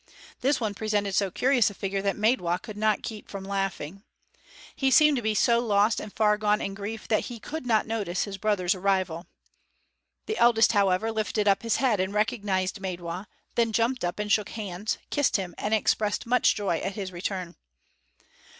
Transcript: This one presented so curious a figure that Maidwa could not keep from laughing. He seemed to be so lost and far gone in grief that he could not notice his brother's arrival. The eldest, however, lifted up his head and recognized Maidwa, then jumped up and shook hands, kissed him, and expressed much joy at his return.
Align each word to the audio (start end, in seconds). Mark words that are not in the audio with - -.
This 0.39 0.59
one 0.59 0.73
presented 0.73 1.13
so 1.13 1.29
curious 1.29 1.69
a 1.69 1.75
figure 1.75 2.01
that 2.01 2.15
Maidwa 2.17 2.57
could 2.63 2.75
not 2.75 3.03
keep 3.03 3.29
from 3.29 3.43
laughing. 3.43 4.01
He 4.75 4.89
seemed 4.89 5.15
to 5.17 5.21
be 5.21 5.35
so 5.35 5.59
lost 5.59 5.99
and 5.99 6.11
far 6.11 6.39
gone 6.39 6.59
in 6.59 6.73
grief 6.73 7.07
that 7.07 7.25
he 7.25 7.39
could 7.39 7.67
not 7.67 7.85
notice 7.85 8.23
his 8.23 8.39
brother's 8.39 8.73
arrival. 8.73 9.27
The 10.25 10.39
eldest, 10.39 10.71
however, 10.71 11.11
lifted 11.11 11.47
up 11.47 11.61
his 11.61 11.75
head 11.75 11.99
and 11.99 12.15
recognized 12.15 12.81
Maidwa, 12.81 13.27
then 13.53 13.71
jumped 13.71 14.03
up 14.03 14.17
and 14.17 14.31
shook 14.31 14.49
hands, 14.49 14.97
kissed 15.11 15.35
him, 15.37 15.53
and 15.59 15.71
expressed 15.71 16.25
much 16.25 16.55
joy 16.55 16.77
at 16.79 16.93
his 16.95 17.11
return. 17.11 17.55